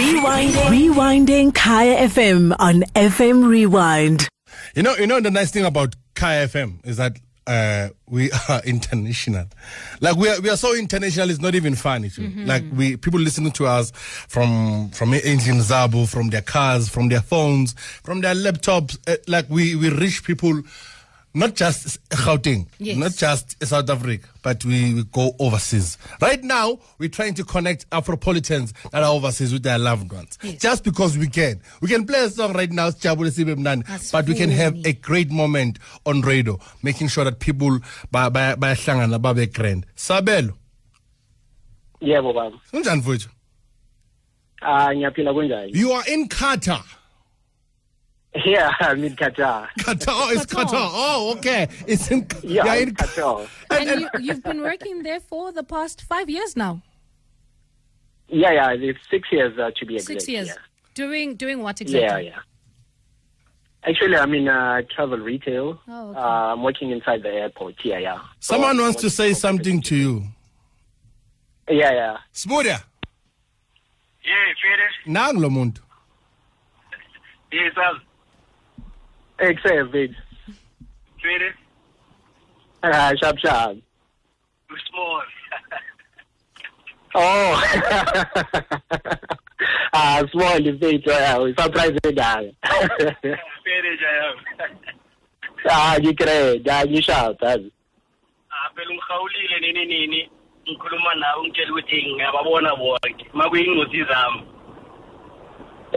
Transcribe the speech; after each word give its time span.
Rewinding. 0.00 0.54
Rewinding 0.94 1.54
Kaya 1.54 2.08
FM 2.08 2.56
on 2.58 2.80
FM 2.94 3.46
Rewind. 3.46 4.26
You 4.74 4.82
know, 4.82 4.96
you 4.96 5.06
know 5.06 5.20
the 5.20 5.30
nice 5.30 5.50
thing 5.50 5.66
about 5.66 5.94
Kaya 6.14 6.48
FM 6.48 6.84
is 6.86 6.96
that 6.96 7.18
uh, 7.46 7.90
we 8.08 8.30
are 8.48 8.62
international. 8.64 9.44
Like 10.00 10.16
we 10.16 10.30
are, 10.30 10.40
we 10.40 10.48
are 10.48 10.56
so 10.56 10.74
international. 10.74 11.28
It's 11.28 11.40
not 11.40 11.54
even 11.54 11.74
funny. 11.74 12.08
too. 12.08 12.30
Like 12.46 12.64
we 12.74 12.96
people 12.96 13.20
listening 13.20 13.52
to 13.52 13.66
us 13.66 13.90
from 13.94 14.88
from 14.92 15.12
Indian 15.12 15.58
Zabu, 15.58 16.08
from 16.08 16.30
their 16.30 16.40
cars, 16.42 16.88
from 16.88 17.10
their 17.10 17.20
phones, 17.20 17.74
from 18.02 18.22
their 18.22 18.34
laptops. 18.34 18.96
Uh, 19.06 19.16
like 19.28 19.50
we 19.50 19.76
we 19.76 19.90
reach 19.90 20.24
people. 20.24 20.62
Not 21.32 21.54
just 21.54 22.00
Gauteng, 22.08 22.66
Yes. 22.80 22.96
not 22.96 23.12
just 23.12 23.62
South 23.64 23.88
Africa, 23.88 24.26
but 24.42 24.64
we, 24.64 24.94
we 24.94 25.04
go 25.04 25.32
overseas. 25.38 25.96
Right 26.20 26.42
now, 26.42 26.80
we're 26.98 27.08
trying 27.08 27.34
to 27.34 27.44
connect 27.44 27.88
Afropolitans 27.90 28.72
that 28.90 29.04
are 29.04 29.12
overseas 29.14 29.52
with 29.52 29.62
their 29.62 29.78
loved 29.78 30.12
ones. 30.12 30.38
Yes. 30.42 30.60
Just 30.60 30.82
because 30.82 31.16
we 31.16 31.28
can. 31.28 31.60
We 31.80 31.86
can 31.86 32.04
play 32.04 32.24
a 32.24 32.30
song 32.30 32.52
right 32.54 32.70
now, 32.72 32.90
Sijabule 32.90 33.30
Sibe 33.30 33.54
Mnandi, 33.54 34.10
but 34.10 34.26
we 34.26 34.34
can 34.34 34.50
have 34.50 34.74
a 34.84 34.92
great 34.92 35.30
moment 35.30 35.78
on 36.04 36.20
radio, 36.22 36.58
making 36.82 37.06
sure 37.06 37.22
that 37.24 37.38
people 37.38 37.78
ba- 38.10 38.30
ba- 38.30 38.56
bayahlangana 38.58 39.22
babe 39.22 39.52
grand. 39.54 39.86
Sabelo, 39.96 40.54
yebo 42.02 42.32
baba 42.34 42.56
kunjani 42.72 43.02
mfowethu? 43.02 43.28
ah 44.62 44.88
ngiyaphila 44.94 45.32
kunjani 45.32 45.76
You 45.76 45.92
are 45.92 46.04
in 46.08 46.28
Qatar. 46.28 46.82
Yeah 48.44 48.70
i'm 48.80 49.02
in 49.04 49.14
qatar 49.16 49.68
Qatar, 49.78 50.06
oh, 50.08 50.30
it's 50.32 50.46
Qatar. 50.46 50.64
Qatar. 50.66 50.90
Oh, 50.92 51.34
okay. 51.36 51.68
It's 51.86 52.10
in, 52.10 52.26
yeah 52.42 52.64
you're 52.64 52.82
in 52.82 52.88
in 52.90 52.94
qatar 52.94 53.48
And 53.70 54.00
you, 54.00 54.08
you've 54.20 54.42
been 54.42 54.60
working 54.60 55.02
there 55.02 55.20
for 55.20 55.52
the 55.52 55.62
past 55.62 56.02
five 56.02 56.28
years 56.30 56.56
now. 56.56 56.82
yeah 58.28 58.52
yeah 58.52 58.70
it's 58.88 58.98
six 59.10 59.28
years 59.32 59.58
uh, 59.58 59.70
to 59.76 59.86
be 59.86 59.94
exact 59.96 60.20
Six 60.22 60.28
years. 60.28 60.48
yeah. 60.48 60.54
Doing 60.94 61.34
doing 61.36 61.62
what 61.62 61.80
exactly? 61.80 62.00
yeah 62.06 62.18
yeah 62.18 62.38
actually 63.88 64.16
i'm 64.16 64.34
in 64.34 64.46
uh, 64.48 64.82
travel 64.94 65.18
retail 65.18 65.80
Oh, 65.88 66.10
okay. 66.10 66.18
uh, 66.18 66.52
i'm 66.52 66.62
working 66.62 66.90
inside 66.90 67.22
the 67.22 67.30
airport 67.32 67.74
yeah 67.84 67.98
yeah 67.98 68.18
Someone 68.38 68.76
I'm 68.76 68.82
wants 68.84 69.00
to 69.02 69.10
say 69.10 69.32
something 69.34 69.80
to 69.82 69.96
you. 69.96 70.14
yeah 71.68 71.92
yeah 72.00 72.16
Smudia, 72.34 72.78
Yeah, 74.22 74.52
Fede. 74.60 74.88
nang 75.06 75.36
lo 75.42 75.48
muntu. 75.48 75.80
Yes, 77.52 77.72
Eh 79.40 79.54
kuseveni. 79.56 80.16
Tshwere. 81.18 81.54
Ah 82.82 83.12
shap 83.16 83.38
shap. 83.38 83.76
Small. 84.88 85.22
Oh. 87.14 87.62
ah 89.92 90.22
small 90.30 90.66
ifethu 90.66 91.10
yawo 91.10 91.54
surprise 91.56 91.98
endala. 92.04 92.52
Tshwere 93.62 93.96
jayo. 94.00 94.32
Ah 95.70 95.96
ngikre, 96.00 96.58
ja 96.58 96.84
ngishap 96.86 97.42
yazi. 97.42 97.72
Ah 98.50 98.68
phela 98.74 98.90
ungihawulile 98.90 99.60
nini 99.60 99.84
nini. 99.86 100.30
Ngikhuluma 100.68 101.14
nawe 101.14 101.42
ngitshela 101.42 101.72
ukuthi 101.72 102.12
ngiyababona 102.14 102.76
bonke. 102.76 103.26
Makuyingozi 103.32 104.04
zami. 104.04 104.42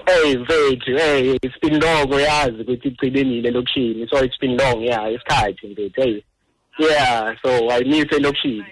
Hey 0.06 0.38
mfethu 0.38 0.98
hey 0.98 1.38
it's 1.42 1.60
been 1.62 1.80
long 1.80 2.12
uyazi 2.12 2.62
ukuthi 2.62 2.88
igcibelile 2.88 3.52
lokishini 3.52 4.08
so 4.10 4.26
it's 4.26 4.40
been 4.40 4.58
long 4.58 4.84
yeah 4.84 5.14
isikhathi 5.14 5.68
mfethu 5.68 6.02
hey. 6.02 6.22
Yeah 6.80 7.36
so 7.42 7.72
i 7.72 7.84
miss 7.84 8.12
elokishini. 8.12 8.66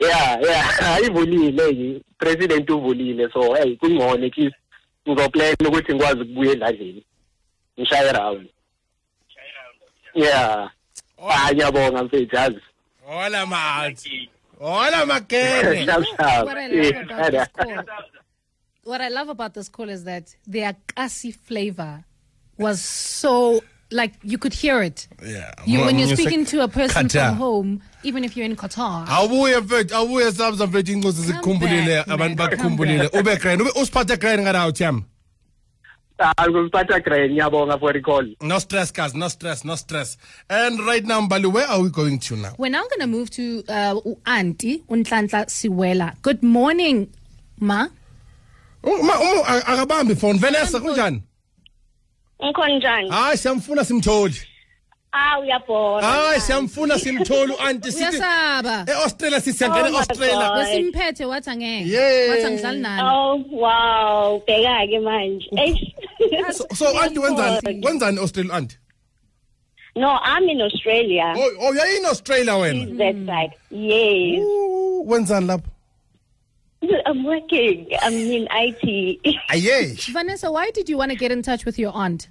Yeah 0.00 0.38
yeah 0.42 0.80
ayivulile 0.96 2.00
president 2.18 2.70
uvulile 2.70 3.28
so 3.32 3.54
hey 3.54 3.76
kungcono 3.76 4.26
at 4.26 4.38
least 4.38 4.56
ngizoplan 5.08 5.54
ukuthi 5.68 5.94
ngikwazi 5.94 6.20
ukubuya 6.20 6.52
endladleni 6.52 7.04
ngishaye 7.78 8.12
round 8.12 8.48
yeah. 10.14 10.70
Ah 11.28 11.52
ngiyabonga 11.52 12.04
mfethu 12.04 12.36
yazi. 12.36 12.60
Hola, 13.06 13.46
maat. 13.46 14.08
Hola, 14.58 15.06
makene. 15.06 15.86
sharp 18.86 19.00
sharp 19.00 19.00
What 19.00 19.00
I 19.00 19.08
love 19.08 19.28
about 19.28 19.54
this 19.54 19.68
call, 19.68 19.86
what 19.86 19.90
I 19.90 19.94
love 19.94 20.08
about 20.08 20.24
this 20.24 20.26
call 20.26 20.28
is 20.28 20.34
that 20.36 20.36
the 20.46 20.60
akasi 20.60 21.34
flavor 21.34 22.04
was 22.58 22.80
so 22.80 23.60
like 23.90 24.14
you 24.22 24.38
could 24.38 24.54
hear 24.54 24.82
it. 24.82 25.06
Yeah. 25.24 25.52
You 25.64 25.80
when 25.80 25.98
you're 25.98 26.16
speaking 26.16 26.44
to 26.46 26.62
a 26.62 26.68
person 26.68 27.06
Qatar. 27.06 27.28
from 27.28 27.36
home, 27.36 27.82
even 28.02 28.24
if 28.24 28.36
you're 28.36 28.46
in 28.46 28.56
Qatar. 28.56 29.06
awubuye 29.08 29.60
mfethu 29.60 29.94
awubuye 29.94 30.32
sabza 30.32 30.66
mfethu 30.66 30.92
inkosi 30.92 31.16
Come 31.22 31.26
zikukhumbulile 31.26 31.96
back, 31.96 32.08
abantu 32.08 32.36
man, 32.36 32.36
bakukhumbulile 32.36 33.08
come 33.08 33.20
ube 33.20 33.36
grand 33.40 33.60
ube 33.60 33.70
usiphathe 33.70 34.16
grand 34.16 34.42
nganawo 34.42 34.72
tyam 34.72 35.02
ah 36.18 36.48
ngiziphatha 36.48 37.00
great 37.00 37.30
ngiyabonga 37.30 37.78
for 37.78 37.92
the 37.92 38.00
call 38.00 38.34
no 38.40 38.58
stress 38.58 38.92
guys 38.92 39.14
no 39.14 39.28
stress 39.28 39.64
no 39.64 39.76
stress 39.76 40.16
and 40.48 40.80
right 40.80 41.04
now 41.04 41.20
mbali 41.20 41.46
where 41.46 41.66
are 41.68 41.82
we 41.82 41.90
going 41.90 42.18
to 42.18 42.36
now 42.36 42.52
We're 42.58 42.70
now 42.70 42.84
going 42.88 43.00
to 43.00 43.06
move 43.06 43.30
to 43.30 43.62
uh, 43.68 44.00
Auntie 44.26 44.82
Untlantla 44.88 45.46
Siwela. 45.46 46.14
Good 46.22 46.42
morning, 46.42 47.12
Ma. 47.60 47.88
Uma 48.86 49.14
uma 49.20 49.42
a- 49.46 49.66
akabambi 49.66 50.14
phone 50.16 50.38
Vanessa 50.38 50.80
kunjani 50.80 51.22
Ngikhona 52.44 52.76
njani? 52.78 53.10
hayi 53.10 53.36
siyamfuna 53.38 53.84
simtholi 53.84 54.34
Ah 55.12 55.38
uyabona. 55.40 56.06
hayi 56.06 56.40
siyamfuna 56.40 56.98
simtholi 56.98 57.54
auntie 57.58 57.92
sithi 57.92 58.04
Uyasaba. 58.16 58.84
eAustralia 58.88 59.40
sisiyangena 59.40 59.86
Oh 59.86 59.90
my 59.90 59.96
eAustralia 59.96 60.48
God. 60.48 60.58
Besimphethe 60.58 61.24
wathi 61.24 61.50
angeke. 61.50 61.88
Yeah. 61.90 62.30
Wathi 62.30 62.44
angidlali 62.46 62.80
nani. 62.80 63.02
Oh 63.02 63.44
wow, 63.50 64.42
bheka 64.46 64.86
ke 64.90 64.98
manje. 65.00 65.48
Eish. 65.56 66.54
so, 66.56 66.64
so 66.74 66.86
auntie 67.00 67.18
wenzani 67.20 67.84
wenzani 67.86 68.18
eAustralia 68.18 68.54
auntie 68.54 68.78
No, 69.96 70.10
I'm 70.22 70.46
in 70.50 70.60
Australia. 70.60 71.32
oh 71.36 71.50
oh 71.60 71.72
you're 71.72 71.96
in 71.96 72.04
Australia 72.04 72.52
wena 72.52 72.84
That 72.98 73.16
side. 73.26 73.52
Yes. 73.70 74.40
Ooh, 74.44 75.04
wenzani 75.08 75.46
lapho 75.46 75.70
I'm 77.06 77.24
working. 77.24 77.88
I'm 78.02 78.12
in 78.14 78.48
IT. 78.50 79.36
aye 79.50 79.96
Vanessa, 80.12 80.50
why 80.50 80.70
did 80.70 80.88
you 80.88 80.96
want 80.98 81.10
to 81.12 81.16
get 81.16 81.30
in 81.32 81.42
touch 81.42 81.64
with 81.64 81.78
your 81.78 81.92
aunt? 81.94 82.28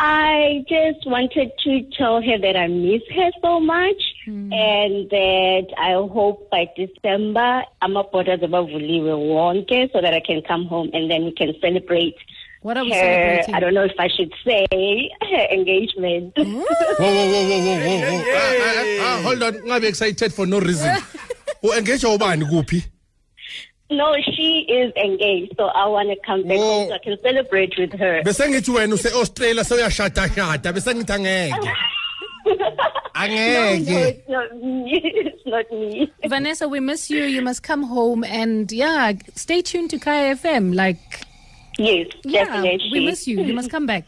I 0.00 0.64
just 0.68 1.04
wanted 1.06 1.50
to 1.64 1.82
tell 1.96 2.22
her 2.22 2.38
that 2.38 2.56
I 2.56 2.68
miss 2.68 3.02
her 3.16 3.30
so 3.42 3.58
much 3.58 4.00
and 4.26 5.10
that 5.10 5.66
I 5.76 5.92
hope 5.94 6.48
by 6.50 6.68
December 6.76 7.64
amaborders 7.82 8.40
abavuliwe 8.42 9.12
wonke 9.14 9.90
so 9.92 10.00
that 10.00 10.14
I 10.14 10.20
can 10.20 10.42
come 10.42 10.66
home 10.66 10.90
and 10.92 11.10
then 11.10 11.24
we 11.24 11.32
can 11.32 11.52
celebrate 11.60 12.14
What 12.62 12.76
are 12.76 12.84
we 12.84 12.90
her, 12.90 12.96
celebrating? 12.96 13.54
I 13.54 13.60
don't 13.60 13.74
know 13.74 13.84
if 13.84 13.98
I 13.98 14.08
should 14.08 14.32
say, 14.44 14.66
her 15.22 15.46
engagement. 15.50 16.34
Whoa, 16.36 16.44
whoa, 16.44 17.26
whoa, 17.32 17.48
whoa, 17.48 17.60
whoa, 17.64 17.78
whoa, 17.86 17.98
whoa. 18.00 18.22
Ah, 18.34 18.54
ah, 18.60 18.84
ah, 19.00 19.22
hold 19.22 19.42
on, 19.42 19.52
ngabe 19.54 19.84
excited 19.84 20.32
for 20.32 20.46
no 20.46 20.60
reason. 20.60 20.94
U-engage 21.62 22.02
ubani 22.04 22.44
kuphi? 22.44 22.84
No, 23.90 24.14
she 24.36 24.66
is 24.68 24.92
engaged, 24.96 25.54
so 25.56 25.64
I 25.66 25.86
want 25.86 26.10
to 26.10 26.16
come 26.26 26.42
back 26.42 26.58
Whoa. 26.58 26.80
home 26.80 26.88
so 26.88 26.94
I 26.94 26.98
can 26.98 27.16
celebrate 27.22 27.72
with 27.78 27.92
her. 27.94 28.22
Bese 28.22 28.44
ngithi 28.46 28.70
wena 28.74 28.92
use-Australia 28.92 29.62
sewuyashada 29.64 30.28
shada 30.28 30.72
bese 30.72 30.92
ngithi 30.94 31.12
angeke. 31.16 31.50
no, 32.44 32.54
Angeke. 33.14 33.88
it's 33.88 34.28
not 34.28 34.54
me. 34.56 35.00
It's 35.04 35.46
not 35.46 35.70
me. 35.72 36.12
Vanessa, 36.26 36.68
we 36.68 36.80
miss 36.80 37.08
you. 37.10 37.24
You 37.24 37.42
must 37.42 37.62
come 37.62 37.82
home 37.82 38.24
and 38.24 38.70
yeah, 38.70 39.12
stay 39.34 39.62
tuned 39.62 39.90
to 39.90 39.98
Kaya 39.98 40.34
FM. 40.36 40.74
Like, 40.74 41.26
Yes, 41.78 42.08
yeah, 42.24 42.44
definitely. 42.44 42.90
we 42.92 43.06
miss 43.06 43.26
you. 43.26 43.40
You 43.40 43.54
must 43.54 43.70
come 43.70 43.86
back. 43.86 44.04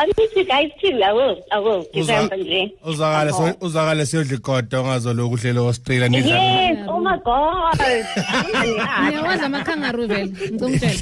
I 0.00 0.06
miss 0.18 0.34
you 0.36 0.44
guys 0.44 0.70
too. 0.80 0.96
I 1.04 1.12
will. 1.12 1.36
I 1.52 1.58
will. 1.58 1.84
December 1.94 2.36
nje. 2.36 2.72
Uzakale 2.84 3.28
I'm 3.30 3.34
home. 3.34 3.54
uzakale 3.60 4.06
siyodla 4.06 4.34
igodo 4.36 4.82
ungazoloku 4.82 5.34
uhlele 5.34 5.60
eAustralia 5.60 6.08
nidla. 6.08 6.36
Yes. 6.36 6.78
Oh 6.88 7.00
my 7.00 7.16
God. 7.24 7.80
Ngiyawazi 9.04 9.44
ama-kangaroo 9.44 10.06
vele. 10.06 10.26
Ngicela 10.26 10.66
ungitshele. 10.66 11.00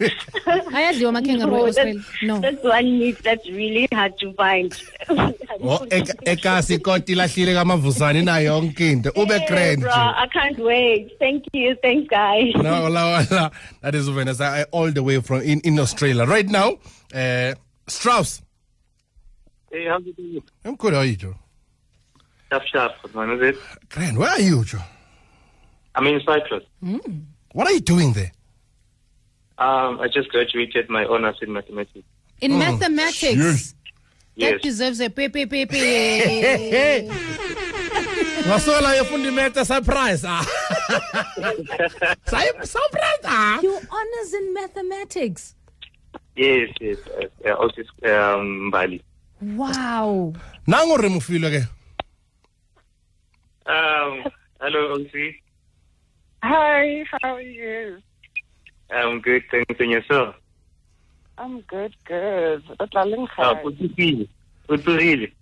Ayadliwa 0.76 1.08
ama-kangaroo 1.08 1.56
No, 1.56 1.64
e-Australia. 1.66 1.94
that's, 1.94 2.22
No. 2.22 2.40
that's 2.40 2.64
one 2.64 2.98
meat 2.98 3.22
that's 3.22 3.46
really 3.48 3.88
hard 3.92 4.18
to 4.18 4.32
find. 4.34 4.74
Oh, 5.62 5.86
ek- 5.90 6.20
ekasi 6.24 6.74
ikoti 6.74 7.12
ilahlile 7.12 7.54
kamavusane 7.54 8.18
inayo 8.20 8.44
yonke 8.52 8.90
into. 8.92 9.10
Ube 9.10 9.34
Yeah, 9.34 9.46
grand. 9.48 9.80
bro, 9.80 9.92
I 9.92 10.26
can't 10.32 10.58
wait. 10.58 11.18
Thank 11.18 11.44
you. 11.52 11.76
Thanks, 11.82 12.08
guys. 12.08 12.54
No, 12.56 12.82
wala, 12.82 13.04
wala. 13.12 13.50
That 13.82 13.94
is 13.94 14.08
Vanessa 14.08 14.44
I- 14.44 14.66
all 14.72 14.90
the 14.92 15.02
way 15.02 15.20
from 15.20 15.40
in, 15.42 15.60
in 15.60 15.78
Australia. 15.78 16.24
Right 16.26 16.48
now, 16.48 16.78
uh, 17.14 17.54
Strauss. 17.86 18.42
Hey, 19.70 19.86
how's 19.86 20.06
it 20.06 20.16
going? 20.16 20.42
I'm 20.64 20.76
good, 20.76 20.92
how 20.94 21.00
are 21.00 21.04
you, 21.04 21.16
Joe? 21.16 21.34
Sharp, 22.50 22.62
sharp, 22.72 23.14
man, 23.14 23.30
is 23.32 23.42
it? 23.54 23.56
Grand, 23.90 24.16
where 24.18 24.30
are 24.30 24.40
you, 24.40 24.64
Joe? 24.64 24.78
I'm 25.94 26.06
in 26.06 26.20
Cyprus. 26.24 26.64
What 27.52 27.66
are 27.68 27.72
you 27.72 27.80
doing 27.80 28.12
there? 28.12 28.32
Um, 29.58 30.00
I 30.00 30.08
just 30.12 30.28
graduated 30.30 30.88
my 30.90 31.04
honors 31.04 31.36
in 31.42 31.52
mathematics. 31.52 32.06
In 32.40 32.58
mathematics, 32.58 33.22
yes. 33.36 33.74
that 34.36 34.52
Yes. 34.54 34.62
deserves 34.62 35.00
a 35.00 35.08
pe 35.10 35.28
pe 35.28 35.46
pe 35.46 35.64
pe. 35.66 37.08
Ngasola 38.42 38.94
yefunda 38.98 39.28
imethe 39.30 39.64
surprise. 39.64 40.24
Ah. 40.26 40.42
Cy- 42.26 42.64
Cyprus. 42.64 43.62
Your 43.62 43.80
honors 43.90 44.34
in 44.34 44.52
mathematics. 44.54 45.54
Yes 46.36 46.70
yes 46.80 46.98
uh, 47.18 47.48
uh, 47.48 47.54
also 47.54 47.82
um 48.04 48.70
Mbali 48.70 49.00
Wow. 49.42 50.32
Nango 50.66 50.96
re 50.96 51.08
mofilo 51.08 51.50
ke. 51.50 51.66
um 53.66 54.24
hello 54.60 54.96
Osi 54.96 55.34
Hi, 56.42 57.04
how 57.10 57.34
are 57.36 57.40
you? 57.40 57.98
I'm 58.90 59.20
good 59.20 59.42
thanks 59.50 59.80
and 59.80 59.90
yourself 59.90 60.34
I'm 61.36 61.60
good, 61.62 61.94
good. 62.06 62.62
O 62.78 62.86
tla 62.86 63.04
leng 63.04 63.26
gae? 63.36 63.60
o 63.64 63.70
tsogile 63.70 64.28
o 64.68 64.76
tsogile 64.76 65.32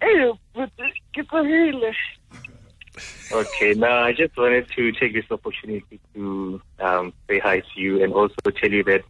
Eh, 0.00 0.30
but 0.54 0.70
ke 1.12 1.22
tsogile. 1.26 1.92
Okay, 3.32 3.74
now 3.74 4.04
I 4.04 4.12
just 4.12 4.36
wanted 4.36 4.68
to 4.76 4.92
take 4.92 5.12
this 5.12 5.26
opportunity 5.30 5.98
to 6.14 6.60
um, 6.80 7.12
say 7.28 7.38
hi 7.40 7.60
to 7.60 7.74
you 7.80 8.02
and 8.04 8.12
also 8.14 8.36
tell 8.54 8.70
you 8.70 8.84
that 8.84 9.02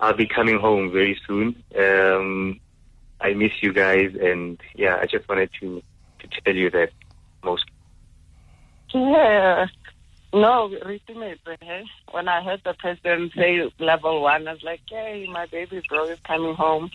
I'll 0.00 0.14
be 0.16 0.26
coming 0.26 0.58
home 0.58 0.92
very 0.92 1.18
soon. 1.26 1.62
Um, 1.76 2.60
I 3.20 3.34
miss 3.34 3.52
you 3.62 3.72
guys, 3.72 4.14
and 4.20 4.60
yeah, 4.74 4.96
I 5.00 5.06
just 5.06 5.28
wanted 5.28 5.50
to 5.60 5.82
to 6.20 6.28
tell 6.44 6.54
you 6.54 6.70
that 6.70 6.90
most. 7.44 7.64
Yeah. 8.94 9.66
No, 10.32 10.68
retimate, 10.84 11.40
hey? 11.60 11.84
When 12.10 12.28
I 12.28 12.42
heard 12.42 12.60
the 12.64 12.74
president 12.74 13.32
say 13.34 13.70
level 13.78 14.20
one, 14.22 14.46
I 14.46 14.52
was 14.52 14.62
like, 14.62 14.80
yay, 14.90 15.26
my 15.32 15.46
baby 15.46 15.82
bro 15.88 16.04
is 16.08 16.18
coming 16.26 16.54
home. 16.54 16.90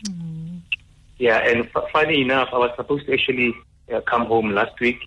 Yeah, 1.18 1.38
and 1.38 1.68
f- 1.74 1.90
funny 1.92 2.22
enough, 2.22 2.50
I 2.52 2.58
was 2.58 2.70
supposed 2.76 3.06
to 3.06 3.12
actually 3.12 3.52
uh, 3.92 4.00
come 4.02 4.26
home 4.26 4.52
last 4.52 4.78
week. 4.80 4.98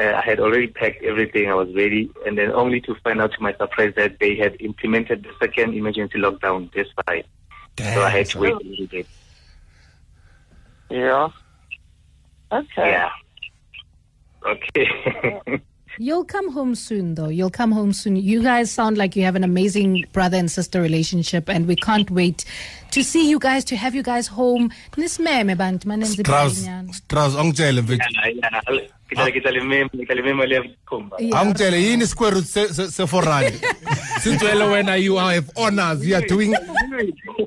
Uh, 0.00 0.14
I 0.16 0.22
had 0.22 0.40
already 0.40 0.68
packed 0.68 1.02
everything. 1.02 1.50
I 1.50 1.54
was 1.54 1.68
ready, 1.74 2.10
and 2.24 2.38
then 2.38 2.50
only 2.52 2.80
to 2.82 2.94
find 3.04 3.20
out 3.20 3.32
to 3.32 3.42
my 3.42 3.52
surprise 3.54 3.92
that 3.96 4.18
they 4.18 4.34
had 4.34 4.56
implemented 4.60 5.24
the 5.24 5.30
second 5.38 5.74
emergency 5.74 6.18
lockdown 6.18 6.72
this 6.72 6.88
side. 7.06 7.26
So 7.78 8.00
I 8.02 8.08
had 8.08 8.26
to 8.26 8.38
wait 8.38 8.54
a 8.54 8.56
little 8.58 8.86
bit. 8.86 9.06
Yeah. 10.90 11.28
Okay. 12.50 12.90
Yeah. 12.90 13.10
Okay. 14.46 15.60
You'll 15.98 16.24
come 16.24 16.50
home 16.50 16.74
soon, 16.74 17.14
though. 17.14 17.28
You'll 17.28 17.50
come 17.50 17.72
home 17.72 17.92
soon. 17.92 18.16
You 18.16 18.42
guys 18.42 18.70
sound 18.70 18.96
like 18.96 19.16
you 19.16 19.24
have 19.24 19.36
an 19.36 19.44
amazing 19.44 20.06
brother 20.12 20.38
and 20.38 20.50
sister 20.50 20.80
relationship, 20.80 21.50
and 21.50 21.66
we 21.66 21.76
can't 21.76 22.10
wait 22.10 22.44
to 22.92 23.04
see 23.04 23.28
you 23.28 23.38
guys, 23.38 23.64
to 23.64 23.76
have 23.76 23.94
you 23.94 24.02
guys 24.02 24.28
home. 24.28 24.70
Nisimeme 24.96 25.56
bantu 25.58 25.88
manenze 25.88 26.16
Strauss. 26.22 26.64
bhinyana. 26.64 26.94
Strauss 26.94 27.36
angitshele 27.36 27.82
mfethu. 27.82 28.04
kita 28.34 28.62
kita 29.10 29.50
limem 29.50 29.88
kita 29.88 30.14
limem 30.14 30.38
le 30.46 30.76
kumba 30.86 31.16
Yeah. 31.18 31.40
Angitshele 31.40 31.78
yini 31.80 32.06
square 32.06 32.34
root 32.34 32.44
se 32.46 32.68
se 32.68 32.90
se 32.90 33.04
4 33.06 33.22
rand. 33.22 33.54
Since 34.22 34.42
wena 34.42 34.66
wena 34.70 35.00
you 35.02 35.18
are 35.18 35.34
have 35.34 35.50
honors 35.56 36.06
you 36.06 36.14
are 36.14 36.26
doing 36.26 36.54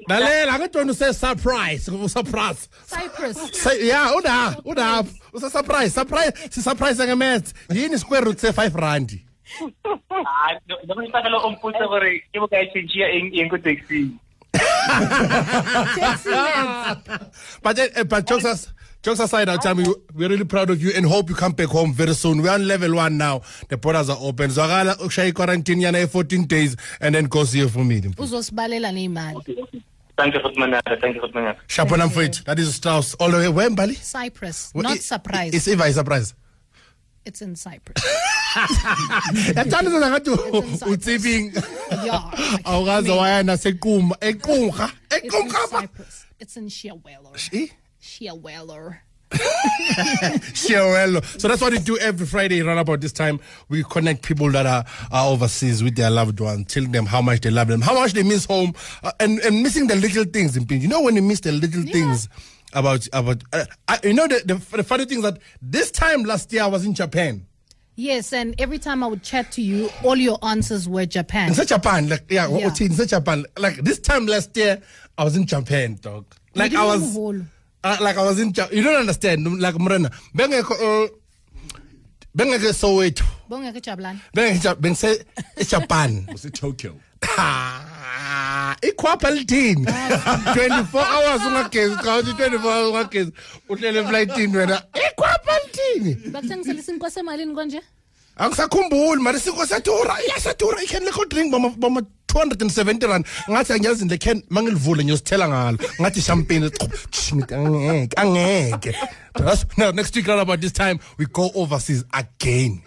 Lalela 0.09 0.59
ngithi 0.59 0.77
wena 0.77 0.91
use 0.91 1.17
surprise, 1.17 1.85
surprise. 2.07 2.69
Cyprus. 2.85 3.37
Say 3.53 3.87
yeah, 3.87 4.11
uda, 4.13 4.61
uda. 4.65 5.05
Use 5.33 5.51
surprise, 5.51 5.93
surprise. 5.93 6.31
Si 6.51 6.61
surprise 6.61 6.97
ngemath. 6.99 7.53
Yini 7.69 7.97
square 7.97 8.25
root 8.25 8.39
se 8.39 8.51
5 8.51 8.75
rand. 8.75 9.19
ah 10.11 10.57
no 10.87 10.95
me 10.95 11.05
está 11.05 11.29
lo 11.29 11.39
ompusa 11.45 11.85
gore 11.87 12.21
ke 12.33 12.39
mo 12.39 12.47
ka 12.47 12.57
chinchia 12.73 13.05
eng 13.13 13.29
eng 13.37 13.49
ko 13.49 13.57
taxi 13.67 14.09
Taxi. 15.95 16.29
But 17.61 17.79
uh, 17.79 18.03
but 18.03 18.25
jokes 18.27 18.45
as 18.45 18.73
jokes 19.03 19.19
aside, 19.19 19.49
our 19.49 19.57
time 19.57 19.77
we, 19.77 19.85
we're 20.15 20.29
really 20.29 20.45
proud 20.45 20.69
of 20.69 20.81
you 20.81 20.91
and 20.95 21.05
hope 21.05 21.29
you 21.29 21.35
come 21.35 21.51
back 21.51 21.67
home 21.67 21.93
very 21.93 22.13
soon. 22.13 22.41
We're 22.41 22.51
on 22.51 22.67
level 22.67 22.95
one 22.95 23.17
now. 23.17 23.41
The 23.69 23.77
borders 23.77 24.09
are 24.09 24.17
open. 24.19 24.49
Zwakala 24.49 24.95
ushaya 24.97 25.33
quarantine 25.33 25.79
yana 25.81 26.07
14 26.09 26.45
days 26.45 26.75
and 27.01 27.13
then 27.13 27.25
go 27.25 27.43
see 27.43 27.59
your 27.59 27.69
family. 27.69 28.01
Uzosibalela 28.01 28.91
neimali. 28.91 29.57
thank 30.17 30.33
you 30.35 30.39
for 30.41 30.51
manana 30.57 30.81
thank 31.01 31.15
you 31.15 31.21
for 31.21 31.27
manana 31.33 31.57
Shapona 31.67 32.07
mfethu. 32.07 32.43
That 32.45 32.59
is 32.59 32.73
Strauss 32.75 33.13
all 33.15 33.29
the 33.31 33.37
way. 33.37 33.49
Where 33.49 33.69
Mbali? 33.69 33.95
Cyprus, 33.95 34.71
Well, 34.73 34.83
not 34.83 34.93
i- 34.93 34.97
surprise. 34.97 35.53
It's 35.53 35.67
Eva, 35.67 35.91
surprise. 35.91 36.33
It's 37.25 37.41
in 37.41 37.55
Cyprus. 37.55 38.03
yathanda 39.55 39.89
ngathi 39.89 40.35
Cyprus. 40.35 40.83
utsibing 40.83 41.53
yeah. 42.05 42.11
like, 42.25 42.63
awukaze 42.65 43.07
man, 43.07 43.17
waya 43.17 43.43
nasequma 43.43 44.11
equnga 44.19 44.91
It's 45.11 45.35
in 45.35 45.49
Cyprus. 45.49 46.25
It's 46.39 46.57
in 46.57 46.67
Sheweller. 46.67 47.71
Sheweller. 48.03 48.97
Sure, 50.53 51.21
So 51.23 51.47
that's 51.47 51.61
what 51.61 51.71
we 51.73 51.79
do 51.79 51.97
every 51.97 52.25
Friday 52.27 52.61
around 52.61 52.77
about 52.77 53.01
this 53.01 53.11
time. 53.11 53.39
We 53.69 53.83
connect 53.83 54.21
people 54.23 54.51
that 54.51 54.65
are, 54.65 54.83
are 55.11 55.31
overseas 55.31 55.81
with 55.81 55.95
their 55.95 56.09
loved 56.11 56.39
ones, 56.39 56.67
telling 56.71 56.91
them 56.91 57.05
how 57.05 57.21
much 57.21 57.41
they 57.41 57.49
love 57.49 57.69
them, 57.69 57.81
how 57.81 57.93
much 57.95 58.13
they 58.13 58.23
miss 58.23 58.45
home, 58.45 58.73
uh, 59.03 59.11
and, 59.19 59.39
and 59.39 59.63
missing 59.63 59.87
the 59.87 59.95
little 59.95 60.25
things. 60.25 60.55
In 60.57 60.67
You 60.67 60.87
know 60.87 61.01
when 61.01 61.15
you 61.15 61.21
miss 61.21 61.39
the 61.39 61.51
little 61.51 61.83
things 61.83 62.29
about 62.73 63.07
about. 63.13 63.43
Uh, 63.53 63.65
I, 63.87 63.99
you 64.03 64.13
know 64.13 64.27
the, 64.27 64.41
the 64.45 64.77
the 64.77 64.83
funny 64.83 65.05
thing 65.05 65.19
is 65.19 65.23
that 65.23 65.39
this 65.61 65.89
time 65.89 66.23
last 66.23 66.51
year 66.53 66.63
I 66.63 66.67
was 66.67 66.85
in 66.85 66.93
Japan. 66.93 67.47
Yes, 67.95 68.33
and 68.33 68.55
every 68.59 68.79
time 68.79 69.03
I 69.03 69.07
would 69.07 69.23
chat 69.23 69.51
to 69.53 69.61
you, 69.61 69.89
all 70.03 70.15
your 70.15 70.39
answers 70.43 70.89
were 70.89 71.05
Japan. 71.05 71.49
In 71.57 71.65
Japan, 71.65 72.09
like 72.09 72.25
yeah, 72.29 72.47
Yeah. 72.49 72.71
yeah. 72.79 72.85
in 72.85 73.07
Japan, 73.07 73.45
like 73.57 73.75
this 73.77 73.99
time 73.99 74.25
last 74.25 74.55
year 74.57 74.81
I 75.17 75.23
was 75.23 75.35
in 75.35 75.45
Japan, 75.45 75.97
dog. 76.01 76.25
Like 76.55 76.73
I 76.73 76.85
was. 76.85 77.13
hold. 77.13 77.45
Uh, 77.83 77.97
like 78.01 78.17
I 78.17 78.23
was 78.23 78.39
in 78.39 78.53
Ja- 78.53 78.69
you 78.71 78.81
don't 78.83 78.95
understand. 78.95 79.45
Like 79.59 79.75
Mrena 79.75 80.09
bengekho 80.33 80.73
uh, 80.73 81.09
bengeke 82.35 82.73
Soweto. 82.73 83.23
Bongeke 83.49 83.81
Jabulani. 83.81 84.19
bengeke 84.33 84.75
bengise 84.79 85.25
eJapan. 85.57 86.25
Tokyo. 86.53 86.95
Ah, 87.37 88.75
ikhwapha 88.81 89.31
lithini? 89.31 89.85
24 89.85 90.93
hours 90.93 91.41
ungagezi 91.45 91.95
cha 92.03 92.17
uthi 92.17 92.31
24 92.31 92.59
hours 92.63 92.87
ungagezi. 92.89 93.31
Uhlele 93.69 93.99
eflightini 93.99 94.57
wena 94.57 94.81
ikhwapha 94.93 95.51
lithini? 95.65 96.31
Bakuthengisela 96.31 96.79
isinkwa 96.79 97.11
semalini 97.11 97.53
konje? 97.55 97.81
Angisakhumbuli 98.37 99.21
mari 99.21 99.39
sinko 99.39 99.65
satura 99.65 100.17
iyasatura 100.27 100.83
ikhen 100.83 101.03
lekho 101.03 101.25
drink 101.25 101.51
bama 101.51 101.69
bama 101.69 102.01
270 102.33 103.07
rand 103.07 103.25
ngathi 103.51 103.73
angiyazi 103.73 104.05
le 104.09 104.17
can 104.17 104.43
mangilivule 104.49 105.03
ngiyosithela 105.03 105.47
ngalo 105.49 105.77
ngathi 106.01 106.21
champagne 106.21 106.59
ngithi 106.65 107.53
angeke 107.55 108.15
angeke 108.21 108.95
That's- 109.35 109.65
no 109.77 109.91
next 109.91 110.15
week 110.15 110.27
around 110.27 110.41
about 110.41 110.59
this 110.61 110.73
time 110.73 110.99
we 111.19 111.25
go 111.25 111.51
overseas 111.55 112.03
again 112.13 112.81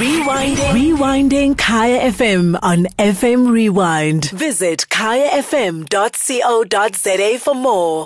Rewinding. 0.00 0.72
Rewinding 0.72 1.54
Kaya 1.58 2.10
FM 2.12 2.56
on 2.62 2.86
FM 2.98 3.40
Rewind. 3.52 4.30
Visit 4.30 4.86
kayafm.co.za 6.02 7.38
for 7.44 7.54
more. 7.54 8.00